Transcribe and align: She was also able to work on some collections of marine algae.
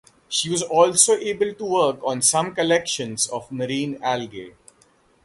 She 0.27 0.49
was 0.49 0.63
also 0.63 1.13
able 1.17 1.53
to 1.53 1.63
work 1.63 1.99
on 2.03 2.23
some 2.23 2.55
collections 2.55 3.27
of 3.27 3.51
marine 3.51 3.99
algae. 4.01 4.55